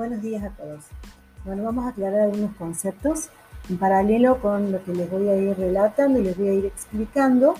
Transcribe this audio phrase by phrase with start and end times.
[0.00, 0.84] Buenos días a todos.
[1.44, 3.28] Bueno, vamos a aclarar algunos conceptos
[3.68, 6.64] en paralelo con lo que les voy a ir relatando y les voy a ir
[6.64, 7.52] explicando.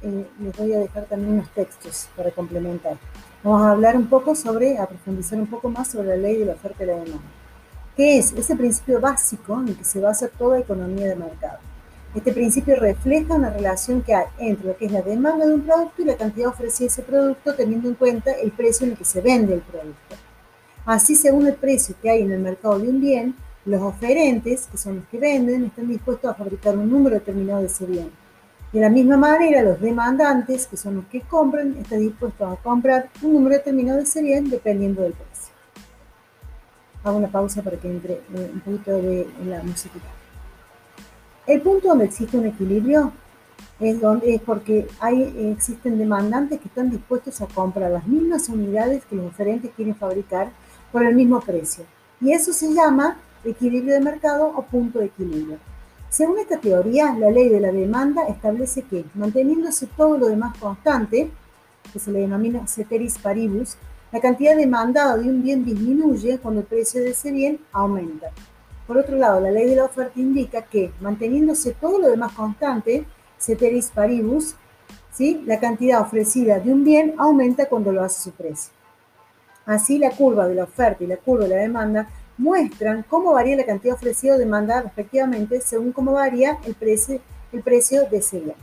[0.00, 2.96] Eh, les voy a dejar también unos textos para complementar.
[3.44, 6.46] Vamos a hablar un poco sobre, a profundizar un poco más sobre la ley de
[6.46, 7.28] la oferta y la demanda.
[7.94, 8.32] ¿Qué es?
[8.32, 11.58] Ese principio básico en el que se basa toda economía de mercado.
[12.14, 15.60] Este principio refleja una relación que hay entre lo que es la demanda de un
[15.60, 19.04] producto y la cantidad ofrecida ese producto, teniendo en cuenta el precio en el que
[19.04, 20.27] se vende el producto.
[20.88, 23.34] Así, según el precio que hay en el mercado de un bien,
[23.66, 27.66] los oferentes, que son los que venden, están dispuestos a fabricar un número determinado de
[27.66, 28.10] ese bien.
[28.72, 33.10] De la misma manera, los demandantes, que son los que compran, están dispuestos a comprar
[33.20, 35.52] un número determinado de ese bien dependiendo del precio.
[37.04, 39.98] Hago una pausa para que entre eh, un poquito de la música.
[41.46, 43.12] El punto donde existe un equilibrio
[43.78, 49.04] es, donde, es porque hay, existen demandantes que están dispuestos a comprar las mismas unidades
[49.04, 50.50] que los oferentes quieren fabricar
[50.92, 51.84] por el mismo precio.
[52.20, 55.58] Y eso se llama equilibrio de mercado o punto de equilibrio.
[56.10, 61.30] Según esta teoría, la ley de la demanda establece que, manteniéndose todo lo demás constante,
[61.92, 63.76] que se le denomina ceteris paribus,
[64.10, 68.30] la cantidad demandada de un bien disminuye cuando el precio de ese bien aumenta.
[68.86, 73.04] Por otro lado, la ley de la oferta indica que, manteniéndose todo lo demás constante,
[73.38, 74.54] ceteris paribus,
[75.12, 75.42] ¿sí?
[75.44, 78.72] la cantidad ofrecida de un bien aumenta cuando lo hace su precio.
[79.68, 82.08] Así, la curva de la oferta y la curva de la demanda
[82.38, 87.20] muestran cómo varía la cantidad ofrecida o demanda respectivamente según cómo varía el precio,
[87.52, 88.56] el precio de ese bien.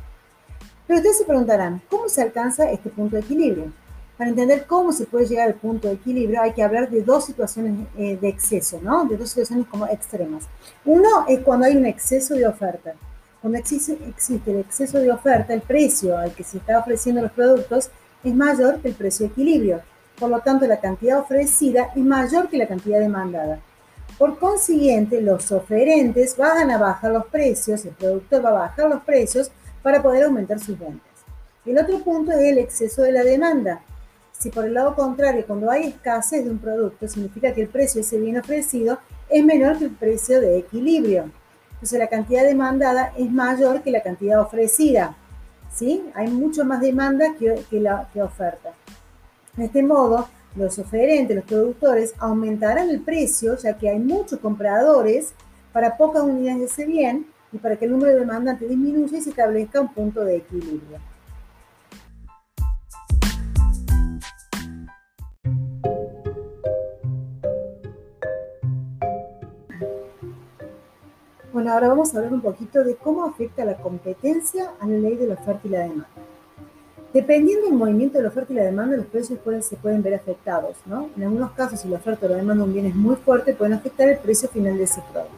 [0.87, 3.71] Pero ustedes se preguntarán, ¿cómo se alcanza este punto de equilibrio?
[4.17, 7.25] Para entender cómo se puede llegar al punto de equilibrio hay que hablar de dos
[7.25, 9.05] situaciones eh, de exceso, ¿no?
[9.05, 10.45] De dos situaciones como extremas.
[10.85, 12.95] Uno es cuando hay un exceso de oferta.
[13.41, 17.31] Cuando existe, existe el exceso de oferta, el precio al que se está ofreciendo los
[17.31, 17.91] productos
[18.23, 19.81] es mayor que el precio de equilibrio
[20.19, 23.59] por lo tanto la cantidad ofrecida es mayor que la cantidad demandada.
[24.17, 29.03] Por consiguiente, los oferentes van a bajar los precios, el productor va a bajar los
[29.03, 29.51] precios
[29.81, 31.11] para poder aumentar sus ventas.
[31.65, 33.81] El otro punto es el exceso de la demanda.
[34.31, 37.99] Si por el lado contrario, cuando hay escasez de un producto, significa que el precio
[37.99, 41.31] de ese bien ofrecido es menor que el precio de equilibrio.
[41.73, 45.17] Entonces la cantidad demandada es mayor que la cantidad ofrecida.
[45.73, 46.05] ¿sí?
[46.13, 48.71] Hay mucho más demanda que, la que oferta.
[49.57, 55.33] De este modo, los oferentes, los productores, aumentarán el precio, ya que hay muchos compradores
[55.71, 59.21] para pocas unidades de ese bien y para que el número de demandantes disminuya y
[59.21, 60.99] se establezca un punto de equilibrio.
[71.53, 75.15] Bueno, ahora vamos a hablar un poquito de cómo afecta la competencia a la ley
[75.15, 76.24] de la oferta y la demanda.
[77.15, 80.75] Dependiendo del movimiento de la oferta y la demanda, los precios se pueden ver afectados,
[80.85, 81.07] ¿no?
[81.15, 83.53] En algunos casos, si la oferta o la demanda de un bien es muy fuerte,
[83.53, 85.33] pueden afectar el precio final de ese producto.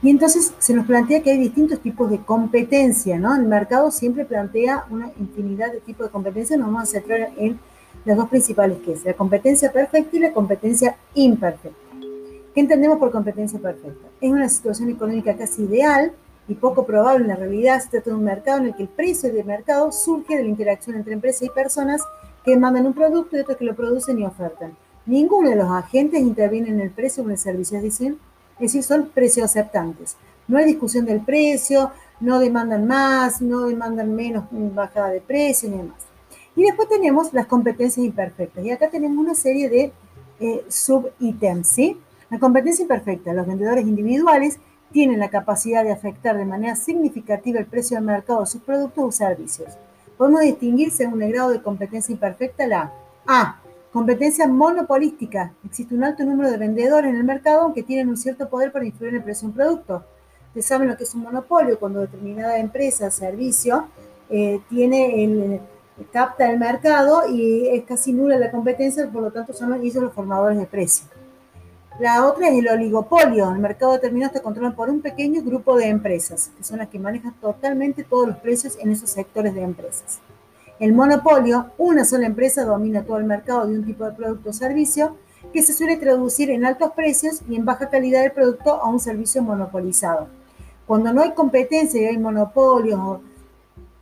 [0.00, 3.36] Y entonces se nos plantea que hay distintos tipos de competencia, ¿no?
[3.36, 7.60] El mercado siempre plantea una infinidad de tipos de competencia, nos vamos a centrar en
[8.06, 11.76] las dos principales que es la competencia perfecta y la competencia imperfecta.
[12.54, 14.08] ¿Qué entendemos por competencia perfecta?
[14.22, 16.12] Es una situación económica casi ideal
[16.46, 18.88] y poco probable en la realidad se trata de un mercado en el que el
[18.88, 22.02] precio del mercado surge de la interacción entre empresas y personas
[22.44, 24.76] que mandan un producto y otros que lo producen y ofertan.
[25.06, 28.18] Ninguno de los agentes interviene en el precio o en el servicio, es decir,
[28.54, 30.16] es decir, son precios aceptantes.
[30.46, 31.90] No hay discusión del precio,
[32.20, 36.02] no demandan más, no demandan menos bajada de precio ni demás.
[36.56, 38.64] Y después tenemos las competencias imperfectas.
[38.64, 39.92] Y acá tenemos una serie de
[40.40, 41.98] eh, sub-ítems, ¿sí?
[42.30, 44.58] La competencia imperfecta, los vendedores individuales
[44.94, 49.04] tienen la capacidad de afectar de manera significativa el precio del mercado de sus productos
[49.04, 49.76] o servicios.
[50.16, 52.92] Podemos distinguir según el grado de competencia imperfecta la
[53.26, 53.60] A.
[53.92, 55.52] Competencia monopolística.
[55.64, 58.86] Existe un alto número de vendedores en el mercado que tienen un cierto poder para
[58.86, 60.04] influir en el precio de un producto.
[60.48, 63.88] Ustedes saben lo que es un monopolio, cuando determinada empresa, servicio,
[64.30, 65.60] eh, tiene el,
[66.12, 70.12] capta el mercado y es casi nula la competencia, por lo tanto son ellos los
[70.12, 71.08] formadores de precio.
[72.00, 73.52] La otra es el oligopolio.
[73.52, 76.98] El mercado determinado está controlado por un pequeño grupo de empresas, que son las que
[76.98, 80.18] manejan totalmente todos los precios en esos sectores de empresas.
[80.80, 84.52] El monopolio, una sola empresa domina todo el mercado de un tipo de producto o
[84.52, 85.16] servicio
[85.52, 88.98] que se suele traducir en altos precios y en baja calidad del producto a un
[88.98, 90.26] servicio monopolizado.
[90.88, 93.20] Cuando no hay competencia y hay monopolios o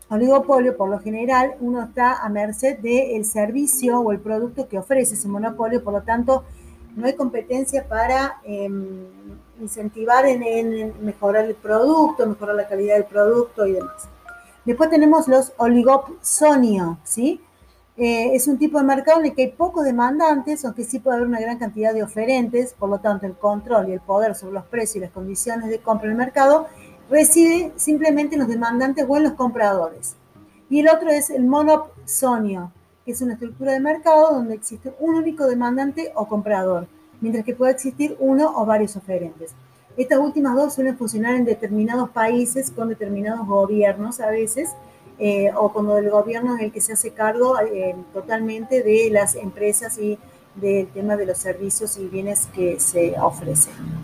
[0.08, 5.12] oligopolio, por lo general uno está a merced del servicio o el producto que ofrece
[5.12, 6.44] ese monopolio, por lo tanto
[6.96, 9.06] no hay competencia para em,
[9.60, 14.08] incentivar en, mejorar el producto, mejorar la calidad del producto y demás.
[14.64, 17.40] Después tenemos los oligopsonios, ¿sí?
[17.96, 21.16] Eh, es un tipo de mercado en el que hay pocos demandantes, aunque sí puede
[21.16, 24.54] haber una gran cantidad de oferentes, por lo tanto el control y el poder sobre
[24.54, 26.68] los precios y las condiciones de compra en el mercado
[27.10, 30.16] reside simplemente en los demandantes o en los compradores.
[30.70, 32.72] Y el otro es el monopsonio,
[33.06, 36.86] es una estructura de mercado donde existe un único demandante o comprador,
[37.20, 39.52] mientras que puede existir uno o varios oferentes.
[39.96, 44.70] Estas últimas dos suelen funcionar en determinados países con determinados gobiernos a veces,
[45.18, 49.34] eh, o cuando el gobierno es el que se hace cargo eh, totalmente de las
[49.34, 50.18] empresas y
[50.54, 54.01] del tema de los servicios y bienes que se ofrecen.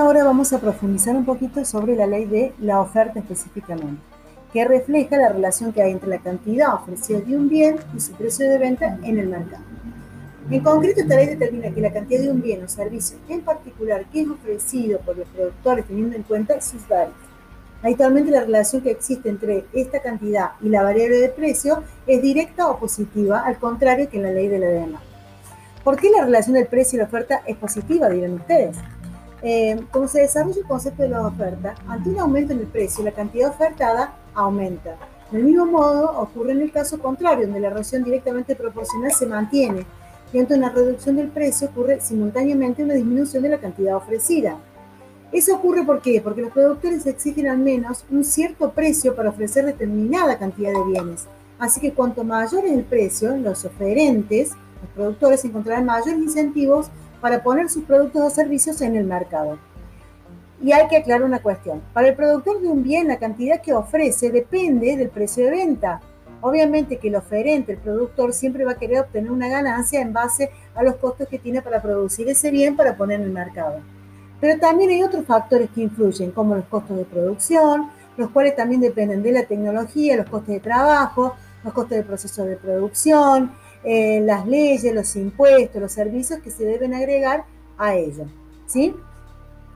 [0.00, 4.00] Ahora vamos a profundizar un poquito sobre la ley de la oferta específicamente,
[4.52, 8.12] que refleja la relación que hay entre la cantidad ofrecida de un bien y su
[8.12, 9.62] precio de venta en el mercado.
[10.50, 14.06] En concreto, esta ley determina que la cantidad de un bien o servicio en particular
[14.06, 17.16] que es ofrecido por los productores teniendo en cuenta sus variables.
[17.82, 22.68] Habitualmente la relación que existe entre esta cantidad y la variable de precio es directa
[22.68, 25.00] o positiva, al contrario que en la ley de la demanda.
[25.84, 28.76] ¿Por qué la relación del precio y la oferta es positiva, dirán ustedes?
[29.42, 33.02] Eh, como se desarrolla el concepto de la oferta, ante un aumento en el precio,
[33.02, 34.96] la cantidad ofertada aumenta.
[35.30, 39.86] Del mismo modo, ocurre en el caso contrario, donde la relación directamente proporcional se mantiene,
[40.32, 44.58] y ante una reducción del precio ocurre simultáneamente una disminución de la cantidad ofrecida.
[45.32, 46.20] Eso ocurre ¿por qué?
[46.20, 51.26] porque los productores exigen al menos un cierto precio para ofrecer determinada cantidad de bienes.
[51.58, 56.90] Así que cuanto mayor es el precio, los oferentes, los productores encontrarán mayores incentivos
[57.20, 59.58] para poner sus productos o servicios en el mercado.
[60.62, 61.80] Y hay que aclarar una cuestión.
[61.92, 66.00] Para el productor de un bien, la cantidad que ofrece depende del precio de venta.
[66.42, 70.50] Obviamente que el oferente, el productor, siempre va a querer obtener una ganancia en base
[70.74, 73.80] a los costos que tiene para producir ese bien para poner en el mercado.
[74.40, 78.80] Pero también hay otros factores que influyen, como los costos de producción, los cuales también
[78.80, 83.52] dependen de la tecnología, los costos de trabajo, los costos de proceso de producción,
[83.84, 87.44] eh, las leyes, los impuestos, los servicios que se deben agregar
[87.78, 88.26] a ello.
[88.66, 88.94] ¿sí?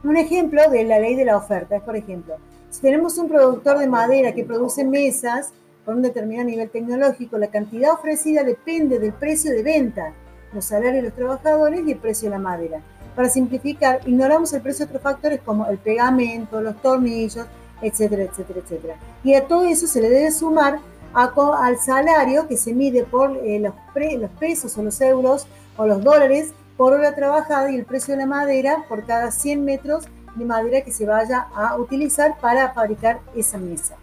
[0.03, 2.35] Un ejemplo de la ley de la oferta es, por ejemplo,
[2.69, 5.51] si tenemos un productor de madera que produce mesas
[5.85, 10.13] con un determinado nivel tecnológico, la cantidad ofrecida depende del precio de venta,
[10.53, 12.81] los salarios de los trabajadores y el precio de la madera.
[13.15, 17.45] Para simplificar, ignoramos el precio de otros factores como el pegamento, los tornillos,
[17.81, 18.95] etcétera, etcétera, etcétera.
[19.23, 20.79] Y a todo eso se le debe sumar
[21.15, 23.73] al salario que se mide por eh, los,
[24.19, 25.47] los pesos o los euros
[25.77, 29.63] o los dólares por hora trabajada y el precio de la madera por cada 100
[29.63, 33.95] metros de madera que se vaya a utilizar para fabricar esa mesa.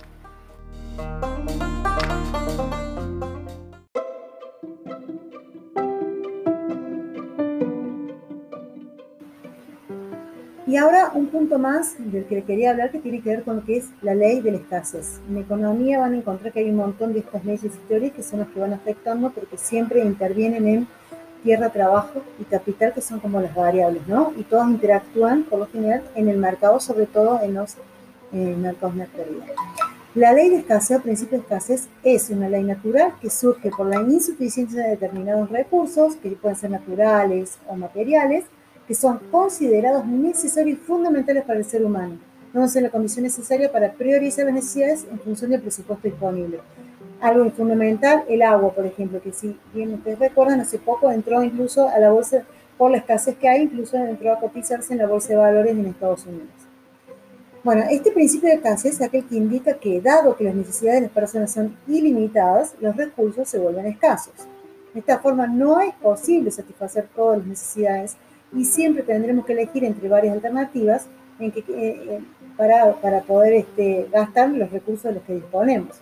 [10.73, 13.63] Y ahora un punto más del que quería hablar que tiene que ver con lo
[13.67, 15.21] que es la ley de la escasez.
[15.29, 18.23] En economía van a encontrar que hay un montón de estas leyes y teorías que
[18.23, 20.89] son las que van afectando porque siempre intervienen en
[21.45, 24.33] tierra, trabajo y capital que son como las variables, ¿no?
[24.39, 27.77] Y todas interactúan por lo general en el mercado, sobre todo en los
[28.33, 29.51] mercados naturales.
[30.15, 33.89] La ley de escasez o principio de escasez es una ley natural que surge por
[33.89, 38.47] la insuficiencia de determinados recursos, que pueden ser naturales o materiales,
[38.93, 42.19] que son considerados necesarios y fundamentales para el ser humano,
[42.53, 46.61] no son la condición necesaria para priorizar las necesidades en función del presupuesto disponible.
[47.19, 51.89] Algo fundamental, el agua, por ejemplo, que si bien ustedes recuerdan, hace poco entró incluso
[51.89, 52.45] a la bolsa,
[52.77, 55.87] por la escasez que hay, incluso entró a cotizarse en la bolsa de valores en
[55.87, 56.51] Estados Unidos.
[57.65, 61.07] Bueno, este principio de escasez es aquel que indica que, dado que las necesidades de
[61.07, 64.35] las personas son ilimitadas, los recursos se vuelven escasos.
[64.93, 68.19] De esta forma, no es posible satisfacer todas las necesidades
[68.55, 71.07] y siempre tendremos que elegir entre varias alternativas
[71.39, 72.21] en que, eh, eh,
[72.57, 76.01] para, para, poder este, gastar los recursos de los que disponemos.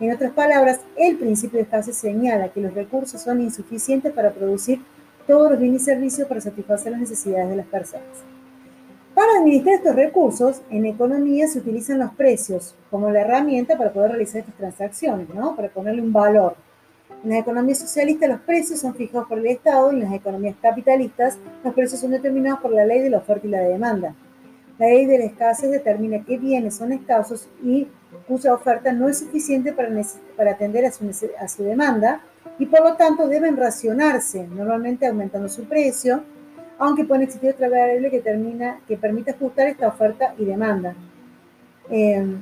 [0.00, 4.80] En otras palabras, el principio de escasez señala que los recursos son insuficientes para producir
[5.26, 8.24] todos los bienes y servicios para satisfacer las necesidades de las personas.
[9.14, 14.12] Para administrar estos recursos, en economía se utilizan los precios como la herramienta para poder
[14.12, 15.54] realizar estas transacciones, ¿no?
[15.54, 16.56] para ponerle un valor.
[17.24, 20.56] En las economías socialistas los precios son fijados por el Estado y en las economías
[20.60, 24.14] capitalistas los precios son determinados por la ley de la oferta y la demanda.
[24.78, 27.86] La ley de la escasez determina qué bienes son escasos y
[28.26, 29.88] cuya oferta no es suficiente para,
[30.36, 32.22] para atender a su, a su demanda
[32.58, 36.24] y por lo tanto deben racionarse, normalmente aumentando su precio,
[36.78, 40.94] aunque puede existir otra variable que, termina, que permite ajustar esta oferta y demanda.
[41.88, 42.36] Eh,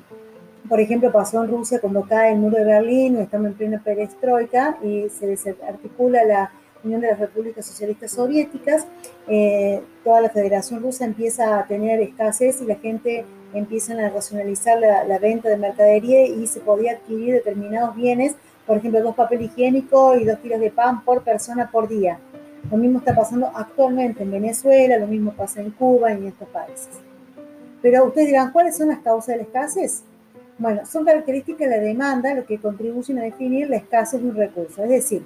[0.69, 4.79] por ejemplo, pasó en Rusia cuando cae el muro de Berlín, estamos en plena perestroika
[4.83, 6.53] y se desarticula la
[6.83, 8.87] Unión de las Repúblicas Socialistas Soviéticas,
[9.29, 14.79] eh, toda la Federación Rusa empieza a tener escasez y la gente empieza a racionalizar
[14.79, 18.35] la, venta de mercadería y se podía adquirir determinados bienes,
[18.67, 22.19] por ejemplo, dos papel higiénico y dos kilos de pan por persona por día.
[22.71, 26.49] Lo mismo está pasando actualmente en Venezuela, lo mismo pasa en Cuba y en estos
[26.49, 26.91] países.
[27.83, 30.05] Pero ustedes dirán, ¿cuáles son las causas de la escasez?
[30.61, 34.37] Bueno, son características de la demanda lo que contribuyen a definir la escasez de un
[34.37, 34.83] recurso.
[34.83, 35.25] Es decir,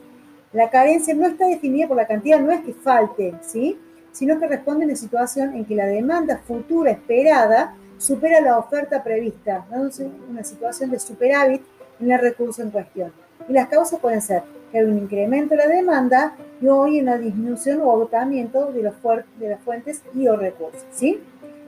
[0.53, 3.77] la carencia no está definida por la cantidad, no es que falte, ¿sí?
[4.13, 9.03] sino que responde a una situación en que la demanda futura esperada supera la oferta
[9.03, 11.63] prevista, dándose una situación de superávit
[11.99, 13.13] en el recurso en cuestión.
[13.49, 17.19] Y las causas pueden ser que hay un incremento de la demanda y hoy una
[17.19, 18.95] disminución o agotamiento de, los
[19.41, 20.87] de las fuentes y o recursos.
[20.93, 21.19] ¿sí?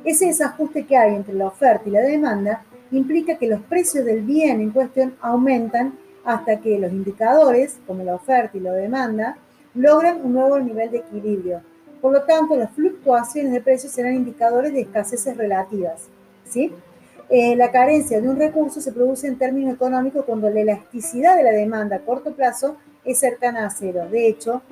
[0.05, 4.23] Ese desajuste que hay entre la oferta y la demanda implica que los precios del
[4.23, 9.39] bien en cuestión aumentan hasta que los indicadores, como la oferta y la demanda,
[9.75, 11.61] logran un nuevo nivel de equilibrio.
[12.01, 16.09] Por lo tanto, las fluctuaciones de precios serán indicadores de escaseces relativas.
[16.45, 16.73] ¿sí?
[17.29, 21.43] Eh, la carencia de un recurso se produce en términos económicos cuando la elasticidad de
[21.43, 24.07] la demanda a corto plazo es cercana a cero.
[24.11, 24.63] De hecho,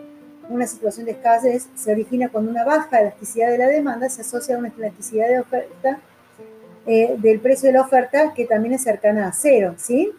[0.49, 4.57] una situación de escasez se origina cuando una baja elasticidad de la demanda se asocia
[4.57, 5.99] a una elasticidad de oferta
[6.87, 10.13] eh, del precio de la oferta que también es cercana a cero, ¿sí?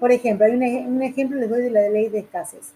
[0.00, 2.72] Por ejemplo, hay un, ejemplo, les doy de la ley de escasez.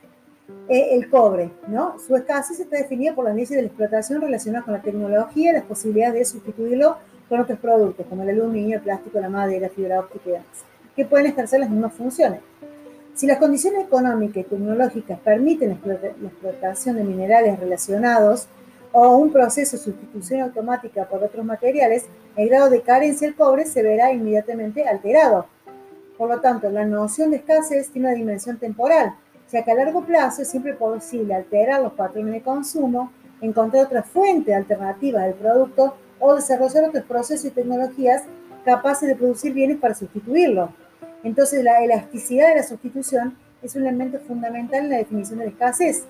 [0.69, 1.99] Eh, el cobre, ¿no?
[1.99, 5.55] Su escasez está definida por las leyes de la explotación relacionadas con la tecnología y
[5.55, 10.01] las posibilidades de sustituirlo con otros productos, como el aluminio, el plástico, la madera, fibra
[10.01, 10.47] óptica y demás,
[10.95, 12.41] que pueden ejercer las mismas funciones.
[13.15, 18.49] Si las condiciones económicas y tecnológicas permiten la explotación de minerales relacionados
[18.93, 22.07] o un proceso de sustitución automática por otros materiales,
[22.37, 25.47] el grado de carencia del cobre se verá inmediatamente alterado.
[26.19, 29.15] Por lo tanto, la noción de escasez tiene una dimensión temporal,
[29.51, 34.03] ya que a largo plazo es siempre posible alterar los patrones de consumo, encontrar otra
[34.03, 38.23] fuente alternativa del producto o desarrollar otros procesos y tecnologías
[38.65, 40.73] capaces de producir bienes para sustituirlo.
[41.25, 45.51] Entonces, la elasticidad de la sustitución es un elemento fundamental en la definición de la
[45.51, 46.05] escasez,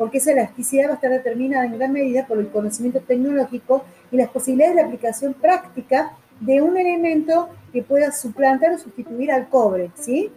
[0.00, 4.16] porque esa elasticidad va a estar determinada en gran medida por el conocimiento tecnológico y
[4.16, 9.90] las posibilidades de aplicación práctica de un elemento que pueda suplantar o sustituir al cobre,
[9.96, 10.30] ¿sí?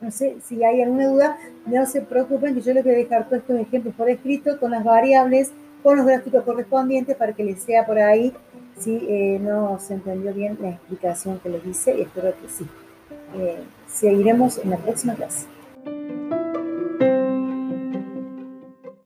[0.00, 3.28] No sé si hay alguna duda, no se preocupen que yo les voy a dejar
[3.28, 5.50] todos estos ejemplos por escrito con las variables,
[5.82, 8.32] con los gráficos correspondientes para que les sea por ahí
[8.78, 12.66] si eh, no se entendió bien la explicación que les hice y espero que sí.
[13.36, 15.57] Eh, seguiremos en la próxima clase.